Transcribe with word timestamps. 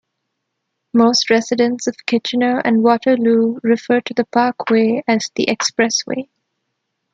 Most 0.95 1.29
residents 1.29 1.85
of 1.85 1.95
Kitchener 2.07 2.57
and 2.65 2.81
Waterloo 2.81 3.59
refer 3.61 4.01
to 4.01 4.13
the 4.15 4.25
parkway 4.25 5.03
as 5.07 5.29
"The 5.35 5.45
Expressway". 5.45 6.27